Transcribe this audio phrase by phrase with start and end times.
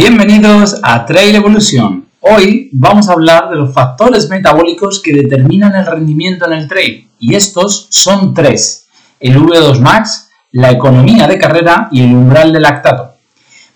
[0.00, 2.06] Bienvenidos a Trail Evolution.
[2.20, 7.08] Hoy vamos a hablar de los factores metabólicos que determinan el rendimiento en el trail.
[7.18, 8.86] Y estos son tres.
[9.18, 13.14] El V2 Max, la economía de carrera y el umbral de lactato.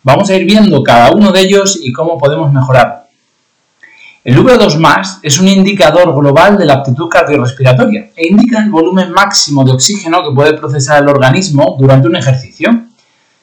[0.04, 3.08] Vamos a ir viendo cada uno de ellos y cómo podemos mejorar.
[4.22, 9.10] El V2 Max es un indicador global de la aptitud cardiorrespiratoria e indica el volumen
[9.10, 12.70] máximo de oxígeno que puede procesar el organismo durante un ejercicio.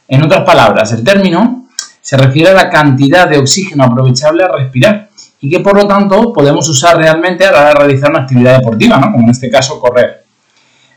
[0.07, 1.59] En otras palabras, el término
[2.01, 5.09] se refiere a la cantidad de oxígeno aprovechable a respirar
[5.41, 8.57] y que por lo tanto podemos usar realmente a la hora de realizar una actividad
[8.57, 9.11] deportiva, ¿no?
[9.11, 10.23] como en este caso correr.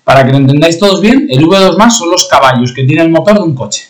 [0.05, 3.11] Para que lo entendáis todos bien, el V2 más son los caballos que tiene el
[3.11, 3.89] motor de un coche.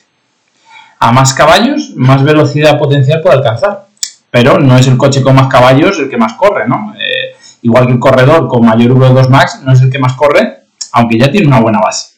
[0.98, 3.86] A más caballos, más velocidad potencial puede alcanzar.
[4.30, 6.94] Pero no es el coche con más caballos el que más corre, ¿no?
[6.98, 10.64] Eh, igual que el corredor con mayor V2 max no es el que más corre,
[10.92, 12.14] aunque ya tiene una buena base.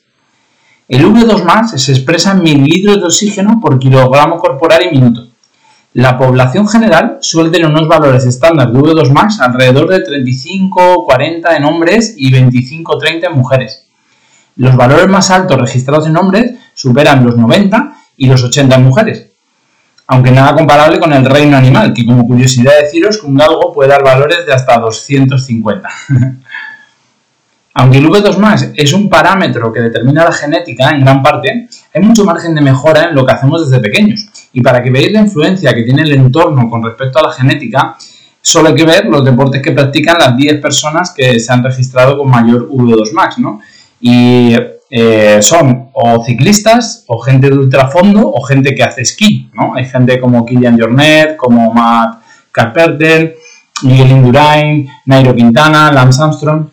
[0.87, 5.29] El V2 se expresa en mililitros de oxígeno por kilogramo corporal y minuto.
[5.95, 11.65] La población general suele tener unos valores estándar de V2 max alrededor de 35-40 en
[11.65, 13.87] hombres y 25-30 en mujeres.
[14.57, 19.27] Los valores más altos registrados en hombres superan los 90 y los 80 en mujeres.
[20.07, 23.89] Aunque nada comparable con el reino animal, que como curiosidad deciros que un galgo puede
[23.89, 25.89] dar valores de hasta 250.
[27.75, 32.25] Aunque el V2 es un parámetro que determina la genética en gran parte, hay mucho
[32.25, 34.27] margen de mejora en lo que hacemos desde pequeños.
[34.53, 37.97] Y para que veáis la influencia que tiene el entorno con respecto a la genética,
[38.41, 42.17] solo hay que ver los deportes que practican las 10 personas que se han registrado
[42.17, 43.61] con mayor V2 Max, ¿no?
[44.01, 44.55] Y
[44.91, 49.75] eh, son o ciclistas, o gente de ultrafondo, o gente que hace esquí, ¿no?
[49.75, 52.21] Hay gente como Kilian Jornet, como Matt
[52.53, 53.35] Carpenter,
[53.83, 56.69] Miguel Indurain, Nairo Quintana, Lance Armstrong.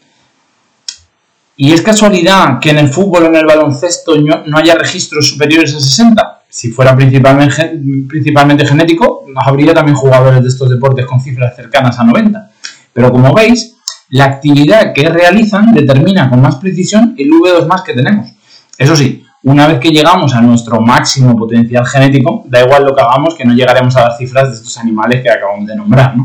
[1.64, 5.76] ¿Y es casualidad que en el fútbol o en el baloncesto no haya registros superiores
[5.76, 6.42] a 60?
[6.50, 7.80] Si fuera principalmente,
[8.10, 12.50] principalmente genético, habría también jugadores de estos deportes con cifras cercanas a 90.
[12.92, 13.76] Pero como veis,
[14.10, 18.32] la actividad que realizan determina con más precisión el V2 más que tenemos.
[18.76, 23.04] Eso sí, una vez que llegamos a nuestro máximo potencial genético, da igual lo que
[23.04, 26.16] hagamos, que no llegaremos a las cifras de estos animales que acabamos de nombrar.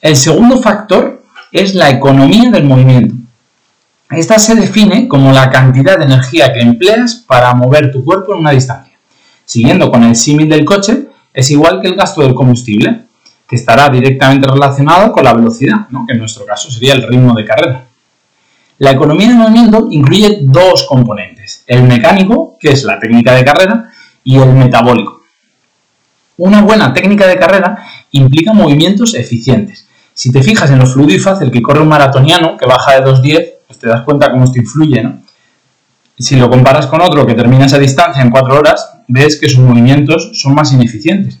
[0.00, 3.19] El segundo factor es la economía del movimiento.
[4.10, 8.40] Esta se define como la cantidad de energía que empleas para mover tu cuerpo en
[8.40, 8.94] una distancia.
[9.44, 13.02] Siguiendo con el símil del coche, es igual que el gasto del combustible,
[13.46, 17.44] que estará directamente relacionado con la velocidad, que en nuestro caso sería el ritmo de
[17.44, 17.84] carrera.
[18.78, 23.90] La economía de movimiento incluye dos componentes, el mecánico, que es la técnica de carrera,
[24.24, 25.20] y el metabólico.
[26.36, 29.86] Una buena técnica de carrera implica movimientos eficientes.
[30.14, 33.10] Si te fijas en lo fluido y fácil que corre un maratoniano que baja de
[33.10, 35.20] 2.10, pues te das cuenta cómo esto influye, ¿no?
[36.18, 39.60] Si lo comparas con otro que termina esa distancia en cuatro horas, ves que sus
[39.60, 41.38] movimientos son más ineficientes.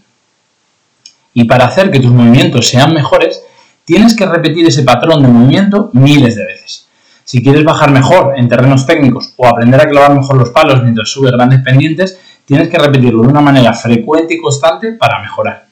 [1.34, 3.42] Y para hacer que tus movimientos sean mejores,
[3.84, 6.86] tienes que repetir ese patrón de movimiento miles de veces.
[7.24, 11.08] Si quieres bajar mejor en terrenos técnicos o aprender a clavar mejor los palos mientras
[11.08, 15.66] subes grandes pendientes, tienes que repetirlo de una manera frecuente y constante para mejorar.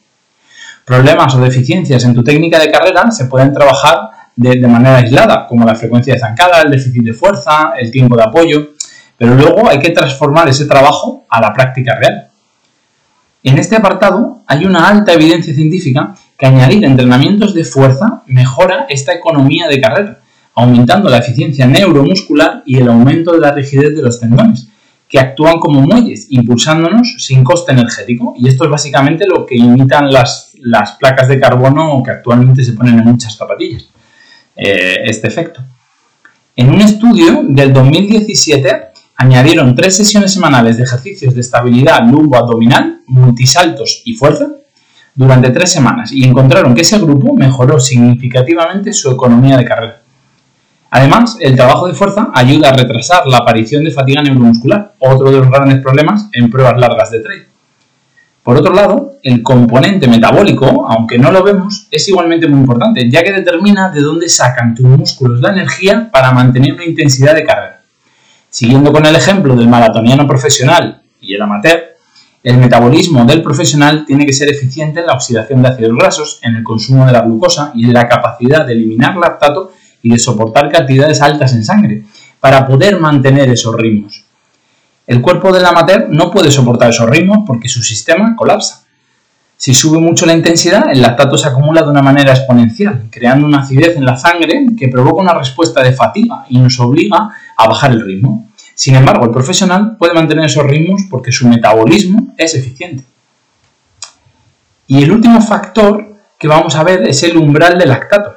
[0.85, 5.65] Problemas o deficiencias en tu técnica de carrera se pueden trabajar de, manera aislada, como
[5.65, 8.69] la frecuencia de zancada, el déficit de fuerza, el tiempo de apoyo,
[9.17, 12.29] pero luego hay que transformar ese trabajo a la práctica real.
[13.43, 19.13] En este apartado hay una alta evidencia científica que añadir entrenamientos de fuerza mejora esta
[19.13, 20.21] economía de carrera,
[20.55, 24.69] aumentando la eficiencia neuromuscular y el aumento de la rigidez de los tendones,
[25.09, 28.35] que actúan como muelles, impulsándonos sin coste energético.
[28.37, 32.75] Y esto es básicamente lo que imitan las, las placas de carbono que actualmente se
[32.75, 33.89] ponen en muchas zapatillas.
[34.61, 35.61] Eh, este efecto.
[36.57, 44.03] En un estudio del 2017 añadieron tres sesiones semanales de ejercicios de estabilidad lumbo-abdominal, multisaltos
[44.05, 44.49] y fuerza
[45.15, 50.03] durante tres semanas y encontraron que ese grupo mejoró significativamente su economía de carrera.
[50.91, 55.39] Además, el trabajo de fuerza ayuda a retrasar la aparición de fatiga neuromuscular, otro de
[55.39, 57.47] los grandes problemas en pruebas largas de trail.
[58.43, 63.23] Por otro lado, el componente metabólico, aunque no lo vemos, es igualmente muy importante, ya
[63.23, 67.83] que determina de dónde sacan tus músculos la energía para mantener una intensidad de carrera.
[68.49, 71.99] Siguiendo con el ejemplo del maratoniano profesional y el amateur,
[72.43, 76.57] el metabolismo del profesional tiene que ser eficiente en la oxidación de ácidos grasos, en
[76.57, 80.71] el consumo de la glucosa y en la capacidad de eliminar lactato y de soportar
[80.71, 82.05] cantidades altas en sangre,
[82.41, 84.25] para poder mantener esos ritmos.
[85.09, 88.85] El cuerpo del amateur no puede soportar esos ritmos porque su sistema colapsa.
[89.57, 93.61] Si sube mucho la intensidad, el lactato se acumula de una manera exponencial, creando una
[93.61, 97.93] acidez en la sangre que provoca una respuesta de fatiga y nos obliga a bajar
[97.93, 98.51] el ritmo.
[98.75, 103.03] Sin embargo, el profesional puede mantener esos ritmos porque su metabolismo es eficiente.
[104.89, 108.35] Y el último factor que vamos a ver es el umbral del lactato.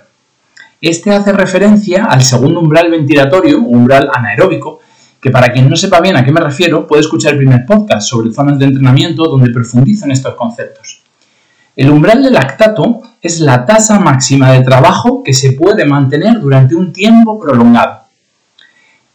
[0.80, 4.80] Este hace referencia al segundo umbral ventilatorio, umbral anaeróbico,
[5.22, 8.10] que para quien no sepa bien a qué me refiero, puede escuchar el primer podcast
[8.10, 11.02] sobre zonas de entrenamiento donde profundizo en estos conceptos.
[11.76, 16.76] El umbral del lactato es la tasa máxima de trabajo que se puede mantener durante
[16.76, 18.02] un tiempo prolongado.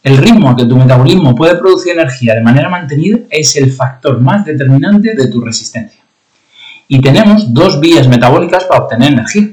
[0.01, 4.45] El ritmo que tu metabolismo puede producir energía de manera mantenida es el factor más
[4.45, 6.01] determinante de tu resistencia.
[6.87, 9.49] Y tenemos dos vías metabólicas para obtener energía.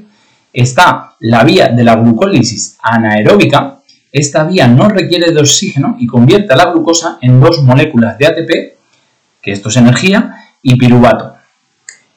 [0.53, 3.74] Está la vía de la glucólisis anaeróbica.
[4.15, 8.25] Esta vía no requiere de oxígeno y convierte a la glucosa en dos moléculas de
[8.25, 8.49] ATP,
[9.41, 11.33] que esto es energía, y piruvato.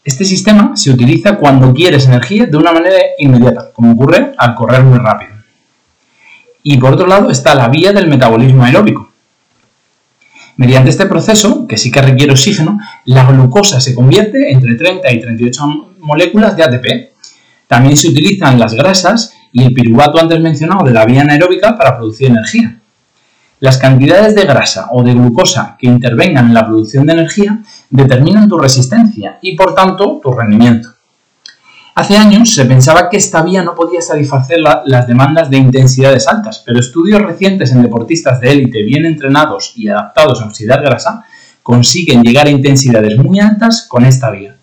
[0.05, 4.85] Este sistema se utiliza cuando quieres energía de una manera inmediata, como ocurre al correr
[4.85, 5.33] muy rápido.
[6.63, 9.11] Y por otro lado está la vía del metabolismo aeróbico.
[10.57, 15.21] Mediante este proceso, que sí que requiere oxígeno, la glucosa se convierte entre 30 y
[15.21, 16.87] 38 moléculas de ATP.
[17.67, 21.97] También se utilizan las grasas y el piruvato antes mencionado de la vía anaeróbica para
[21.97, 22.79] producir energía.
[23.61, 27.59] Las cantidades de grasa o de glucosa que intervengan en la producción de energía
[27.91, 30.91] determinan tu resistencia y por tanto tu rendimiento.
[31.97, 36.63] Hace años se pensaba que esta vía no podía satisfacer las demandas de intensidades altas,
[36.65, 41.25] pero estudios recientes en deportistas de élite bien entrenados y adaptados a oxidar grasa
[41.65, 44.57] consiguen llegar a intensidades muy altas con esta vía.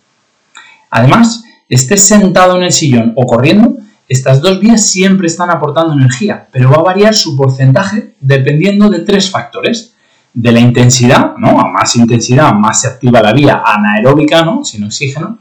[0.89, 6.47] Además, estés sentado en el sillón o corriendo, estas dos vías siempre están aportando energía,
[6.51, 9.91] pero va a variar su porcentaje dependiendo de tres factores.
[10.37, 11.61] De la intensidad, ¿no?
[11.61, 14.65] A más intensidad, más se activa la vía anaeróbica, ¿no?
[14.65, 15.39] Sin oxígeno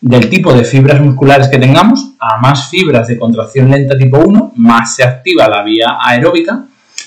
[0.00, 4.52] del tipo de fibras musculares que tengamos, a más fibras de contracción lenta tipo 1,
[4.56, 6.64] más se activa la vía aeróbica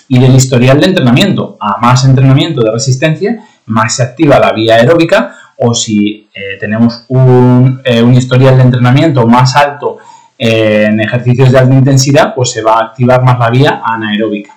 [0.07, 4.75] y del historial de entrenamiento, a más entrenamiento de resistencia, más se activa la vía
[4.75, 9.97] aeróbica o si eh, tenemos un, eh, un, historial de entrenamiento más alto
[10.37, 14.55] en ejercicios de alta intensidad, pues se va a activar más la vía anaeróbica.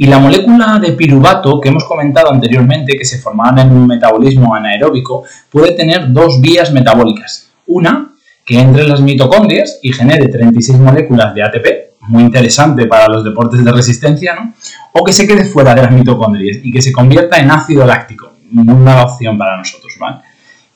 [0.00, 4.54] Y la molécula de piruvato que hemos comentado anteriormente, que se formaba en un metabolismo
[4.54, 7.50] anaeróbico, puede tener dos vías metabólicas.
[7.66, 8.12] Una,
[8.44, 11.66] que entre en las mitocondrias y genere 36 moléculas de ATP,
[12.02, 14.54] muy interesante para los deportes de resistencia, ¿no?
[14.92, 18.32] O que se quede fuera de las mitocondrias y que se convierta en ácido láctico,
[18.54, 20.18] una opción para nosotros, ¿vale?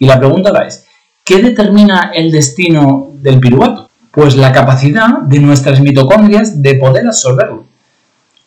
[0.01, 0.85] Y la pregunta ahora es,
[1.25, 3.89] ¿qué determina el destino del piruvato?
[4.11, 7.65] Pues la capacidad de nuestras mitocondrias de poder absorberlo.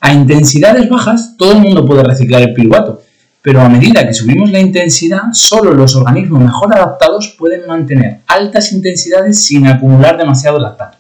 [0.02, 3.02] A intensidades bajas todo el mundo puede reciclar el piruvato,
[3.42, 8.72] pero a medida que subimos la intensidad, solo los organismos mejor adaptados pueden mantener altas
[8.74, 10.98] intensidades sin acumular demasiado lactato.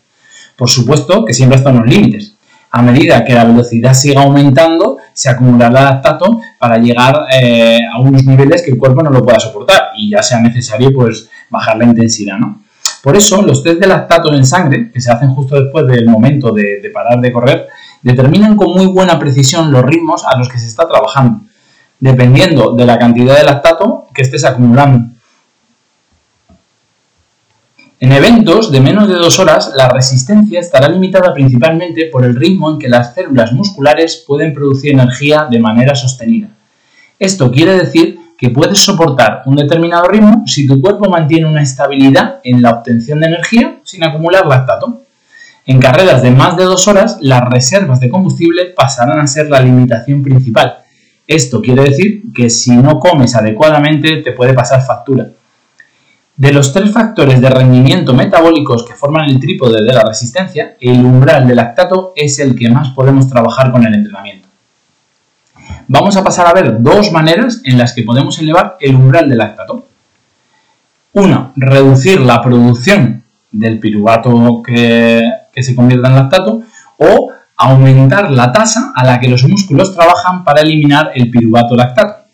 [0.55, 2.33] Por supuesto que siempre hasta unos límites.
[2.71, 8.25] A medida que la velocidad siga aumentando, se acumulará lactato para llegar eh, a unos
[8.25, 11.85] niveles que el cuerpo no lo pueda soportar y ya sea necesario pues bajar la
[11.85, 12.64] intensidad, ¿no?
[13.05, 16.51] Por eso, los test de lactato en sangre, que se hacen justo después del momento
[16.51, 17.67] de parar de correr,
[18.01, 21.41] determinan con muy buena precisión los ritmos a los que se está trabajando,
[21.99, 25.07] dependiendo de la cantidad de lactato que estés acumulando.
[27.99, 32.71] En eventos de menos de dos horas, la resistencia estará limitada principalmente por el ritmo
[32.71, 36.47] en que las células musculares pueden producir energía de manera sostenida.
[37.19, 42.39] Esto quiere decir que puedes soportar un determinado ritmo si tu cuerpo mantiene una estabilidad
[42.43, 45.01] en la obtención de energía sin acumular lactato.
[45.65, 49.61] En carreras de más de dos horas, las reservas de combustible pasarán a ser la
[49.61, 50.79] limitación principal.
[51.27, 55.27] Esto quiere decir que si no comes adecuadamente te puede pasar factura.
[56.37, 60.99] De los tres factores de rendimiento metabólicos que forman el trípode de la resistencia, el
[60.99, 64.44] umbral del lactato es el que más podemos trabajar con el entrenamiento.
[65.87, 69.37] Vamos a pasar a ver dos maneras en las que podemos elevar el umbral del
[69.37, 69.85] lactato.
[71.13, 75.21] Una, reducir la producción del piruvato que,
[75.55, 76.61] se convierta en lactato
[76.97, 82.25] o aumentar la tasa a la que los músculos trabajan para eliminar el piruvato lactato.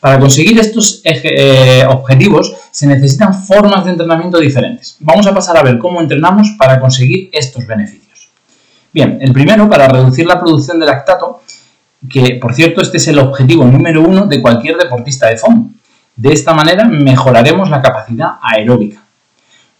[0.00, 4.96] Para conseguir estos eh, objetivos se necesitan formas de entrenamiento diferentes.
[5.00, 8.04] Vamos a pasar a ver cómo entrenamos para conseguir estos beneficios.
[8.92, 11.42] Bien, el primero, para reducir la producción de lactato,
[12.08, 15.70] que por cierto este es el objetivo número uno de cualquier deportista de fondo.
[16.16, 19.00] De esta manera mejoraremos la capacidad aeróbica.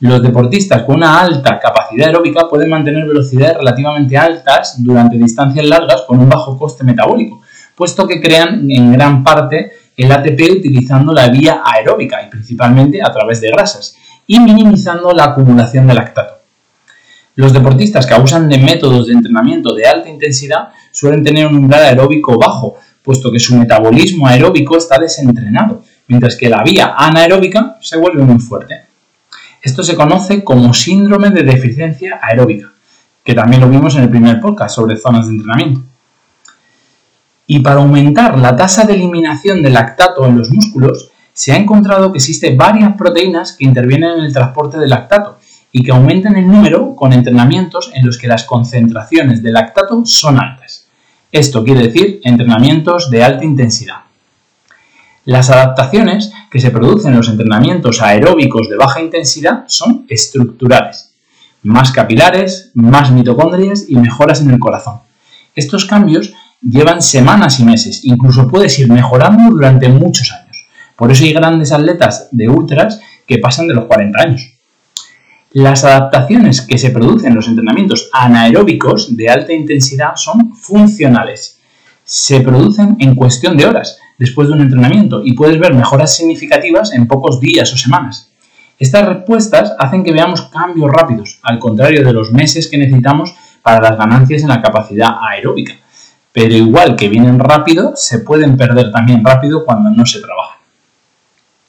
[0.00, 6.02] Los deportistas con una alta capacidad aeróbica pueden mantener velocidades relativamente altas durante distancias largas
[6.06, 7.40] con un bajo coste metabólico,
[7.74, 13.12] puesto que crean en gran parte el ATP utilizando la vía aeróbica y principalmente a
[13.12, 16.34] través de grasas, y minimizando la acumulación de lactato.
[17.36, 21.82] Los deportistas que usan de métodos de entrenamiento de alta intensidad suelen tener un umbral
[21.82, 27.98] aeróbico bajo, puesto que su metabolismo aeróbico está desentrenado mientras que la vía anaeróbica se
[27.98, 28.82] vuelve muy fuerte.
[29.60, 32.72] Esto se conoce como síndrome de deficiencia aeróbica,
[33.24, 35.80] que también lo vimos en el primer podcast sobre zonas de entrenamiento.
[37.46, 42.12] Y para aumentar la tasa de eliminación de lactato en los músculos, se ha encontrado
[42.12, 45.38] que existen varias proteínas que intervienen en el transporte del lactato
[45.72, 50.38] y que aumentan el número con entrenamientos en los que las concentraciones de lactato son
[50.38, 50.83] altas.
[51.34, 54.02] Esto quiere decir entrenamientos de alta intensidad.
[55.24, 61.10] Las adaptaciones que se producen en los entrenamientos aeróbicos de baja intensidad son estructurales.
[61.64, 65.00] Más capilares, más mitocondrias y mejoras en el corazón.
[65.56, 70.68] Estos cambios llevan semanas y meses, incluso puedes ir mejorando durante muchos años.
[70.94, 74.53] Por eso hay grandes atletas de ultras que pasan de los 40 años.
[75.54, 81.60] Las adaptaciones que se producen en los entrenamientos anaeróbicos de alta intensidad son funcionales.
[82.02, 86.92] Se producen en cuestión de horas después de un entrenamiento y puedes ver mejoras significativas
[86.92, 88.32] en pocos días o semanas.
[88.80, 93.32] Estas respuestas hacen que veamos cambios rápidos, al contrario de los meses que necesitamos
[93.62, 95.74] para las ganancias en la capacidad aeróbica.
[96.32, 100.63] Pero igual que vienen rápido, se pueden perder también rápido cuando no se trabaja.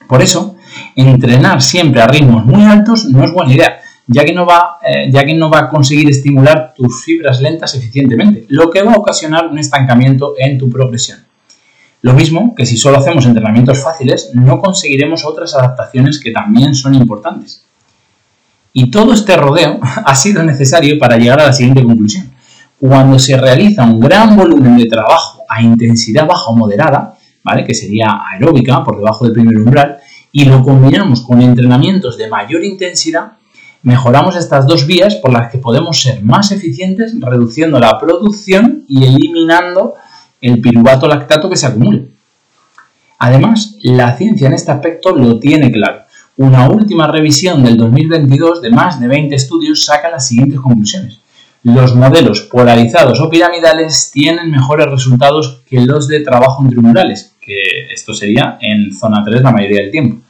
[0.08, 0.56] Por eso,
[0.96, 5.10] entrenar siempre a ritmos muy altos no es buena idea, ya que no va, eh,
[5.12, 8.98] ya que no va a conseguir estimular tus fibras lentas eficientemente, lo que va a
[8.98, 11.20] ocasionar un estancamiento en tu progresión.
[12.02, 16.94] Lo mismo que si solo hacemos entrenamientos fáciles, no conseguiremos otras adaptaciones que también son
[16.94, 17.66] importantes.
[18.74, 22.32] Y todo este rodeo ha sido necesario para llegar a la siguiente conclusión.
[22.80, 27.15] Cuando se realiza un gran volumen de trabajo a intensidad baja o moderada,
[27.66, 29.98] que sería aeróbica, por debajo del primer umbral,
[30.32, 33.34] y lo combinamos con entrenamientos de mayor intensidad,
[33.84, 39.06] mejoramos estas dos vías por las que podemos ser más eficientes reduciendo la producción y
[39.06, 39.94] eliminando
[40.42, 42.08] el piruvato lactato que se acumule.
[43.20, 46.02] Además, la ciencia en este aspecto lo tiene claro.
[46.38, 51.22] Una última revisión del 2022 de más de 20 estudios saca las siguientes conclusiones
[51.66, 58.14] los modelos polarizados o piramidales tienen mejores resultados que los de trabajo intramurales, que esto
[58.14, 60.22] sería en zona 3 la mayoría del tiempo.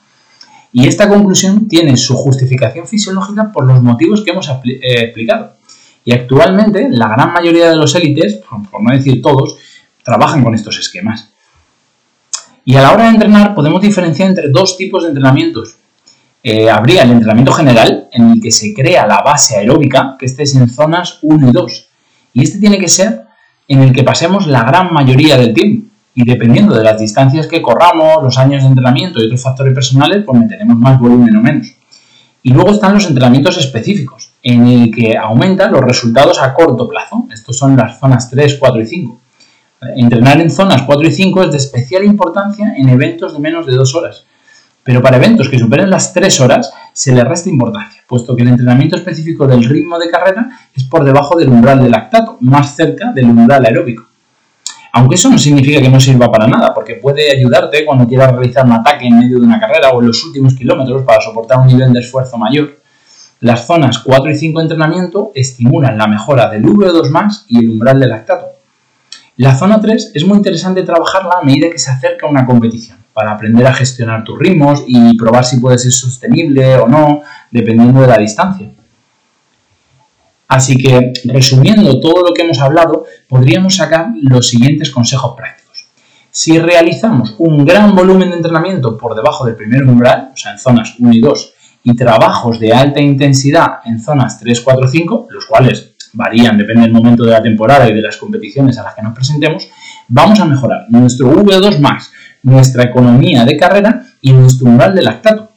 [0.73, 5.53] Y esta conclusión tiene su justificación fisiológica por los motivos que hemos eh, explicado.
[6.03, 9.57] Y actualmente la gran mayoría de los élites, por no decir todos,
[10.03, 11.31] trabajan con estos esquemas.
[12.65, 15.77] Y a la hora de entrenar podemos diferenciar entre dos tipos de entrenamientos,
[16.47, 20.55] eh, habría el entrenamiento general en el que se crea la base aeróbica, que estés
[20.55, 21.89] en zonas 1 y 2.
[22.33, 23.23] Y este tiene que ser
[23.67, 25.84] en el que pasemos la gran mayoría del tiempo.
[26.15, 30.23] Y dependiendo de las distancias que corramos, los años de entrenamiento y otros factores personales,
[30.25, 31.67] pues meteremos más volumen o menos.
[32.41, 37.27] Y luego están los entrenamientos específicos, en el que aumentan los resultados a corto plazo.
[37.33, 39.17] Estos son las zonas 3, 4 y 5.
[39.97, 43.75] Entrenar en zonas 4 y 5 es de especial importancia en eventos de menos de
[43.75, 44.25] 2 horas,
[44.83, 48.49] pero para eventos que superen las 3 horas se le resta importancia, puesto que el
[48.49, 53.11] entrenamiento específico del ritmo de carrera es por debajo del umbral del lactato, más cerca
[53.11, 54.05] del umbral aeróbico.
[54.97, 58.65] Aunque eso no significa que no sirva para nada, porque puede ayudarte cuando quieras realizar
[58.65, 61.67] un ataque en medio de una carrera o en los últimos kilómetros para soportar un
[61.67, 62.77] nivel de esfuerzo mayor.
[63.41, 67.99] Las zonas 4 y 5 de entrenamiento estimulan la mejora del VO2 y el umbral
[67.99, 68.45] del lactato.
[69.35, 73.33] La zona 3 es muy interesante trabajarla a medida que se acerca una competición para
[73.33, 77.19] aprender a gestionar tus ritmos y probar si puede ser sostenible o no,
[77.51, 78.69] dependiendo de la distancia.
[80.47, 85.87] Así que, resumiendo todo lo que hemos hablado, podríamos sacar los siguientes consejos prácticos.
[86.29, 90.59] Si realizamos un gran volumen de entrenamiento por debajo del primer umbral, o sea, en
[90.59, 91.53] zonas 1 y 2,
[91.85, 96.91] y trabajos de alta intensidad en zonas 3, 4, 5, los cuales varían, depende del
[96.91, 99.69] momento de la temporada y de las competiciones a las que nos presentemos,
[100.07, 102.11] vamos a mejorar nuestro V2 max,
[102.43, 105.51] nuestra economía de carrera y nuestro umbral de lactato.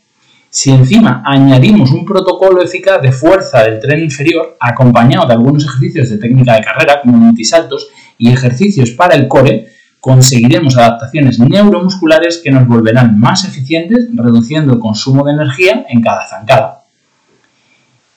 [0.50, 6.09] Si encima añadimos un protocolo eficaz de fuerza del tren inferior, acompañado de algunos ejercicios
[6.09, 9.69] de técnica de carrera, como multisaltos y ejercicios para el core,
[10.00, 16.26] conseguiremos adaptaciones neuromusculares que nos volverán más eficientes, reduciendo el consumo de energía en cada
[16.26, 16.85] zancada.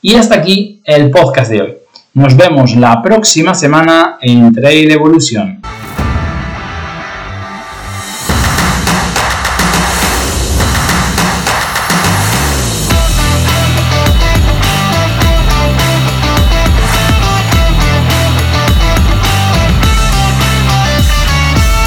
[0.02, 1.74] Y hasta aquí el podcast de hoy.
[2.14, 5.62] Nos vemos la próxima semana en Trail Evolution.